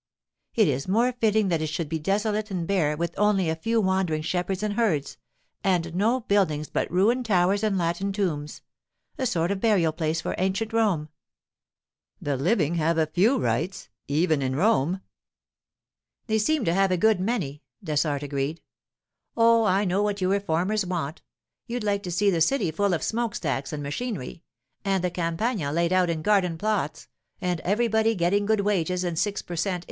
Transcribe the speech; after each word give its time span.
It 0.55 0.67
is 0.67 0.87
more 0.87 1.11
fitting 1.11 1.49
that 1.49 1.61
it 1.61 1.67
should 1.69 1.87
be 1.87 1.99
desolate 1.99 2.49
and 2.49 2.65
bare, 2.65 2.97
with 2.97 3.13
only 3.19 3.49
a 3.49 3.55
few 3.55 3.79
wandering 3.79 4.23
shepherds 4.23 4.63
and 4.63 4.73
herds, 4.73 5.15
and 5.63 5.93
no 5.93 6.21
buildings 6.21 6.69
but 6.71 6.89
ruined 6.89 7.27
towers 7.27 7.61
and 7.61 7.77
Latin 7.77 8.11
tombs—a 8.11 9.25
sort 9.27 9.51
of 9.51 9.59
burial 9.59 9.91
place 9.93 10.19
for 10.19 10.33
Ancient 10.39 10.73
Rome.' 10.73 11.09
'The 12.19 12.35
living 12.35 12.75
have 12.77 12.97
a 12.97 13.05
few 13.05 13.37
rights—even 13.37 14.41
in 14.41 14.55
Rome.' 14.55 15.01
'They 16.25 16.39
seem 16.39 16.65
to 16.65 16.73
have 16.73 16.89
a 16.89 16.97
good 16.97 17.19
many,' 17.19 17.61
Dessart 17.83 18.23
agreed. 18.23 18.63
'Oh, 19.37 19.65
I 19.65 19.85
know 19.85 20.01
what 20.01 20.19
you 20.19 20.31
reformers 20.31 20.83
want! 20.83 21.21
You'd 21.67 21.83
like 21.83 22.01
to 22.01 22.11
see 22.11 22.31
the 22.31 22.41
city 22.41 22.71
full 22.71 22.95
of 22.95 23.03
smoke 23.03 23.35
stacks 23.35 23.71
and 23.71 23.83
machinery, 23.83 24.41
and 24.83 25.03
the 25.03 25.11
Campagna 25.11 25.71
laid 25.71 25.93
out 25.93 26.09
in 26.09 26.23
garden 26.23 26.57
plots, 26.57 27.07
and 27.39 27.59
everybody 27.59 28.15
getting 28.15 28.47
good 28.47 28.61
wages 28.61 29.03
and 29.03 29.19
six 29.19 29.43
per 29.43 29.55
cent. 29.55 29.79